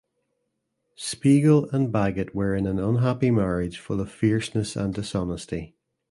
Spiegel 0.95 1.69
and 1.69 1.91
Baggett 1.91 2.33
were 2.33 2.55
in 2.55 2.65
an 2.65 2.79
unhappy 2.79 3.29
marriage 3.29 3.77
full 3.77 4.01
of 4.01 4.11
fierceness 4.11 4.75
and 4.75 4.91
dishonesty. 4.95 5.75